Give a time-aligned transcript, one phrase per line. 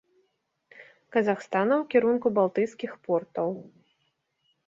[1.15, 3.49] Казахстана ў кірунку балтыйскіх портаў.